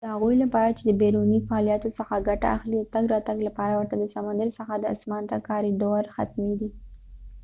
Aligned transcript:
د 0.05 0.07
هغوي 0.13 0.35
لپاره 0.43 0.69
چې 0.79 0.97
بیرونی 1.01 1.39
فعالیتونوڅخه 1.47 2.17
ګټه 2.27 2.47
اخلی 2.55 2.77
د 2.81 2.85
تګ 2.95 3.05
را 3.13 3.19
تګ 3.27 3.37
لپاره 3.47 3.73
ورته 3.75 3.95
د 3.97 4.03
سمندر 4.15 4.49
څخه 4.57 4.73
د 4.77 4.85
اسمان 4.95 5.23
ته 5.31 5.35
کاریدور 5.49 6.01
حتمی 6.15 6.53
دي 6.59 6.69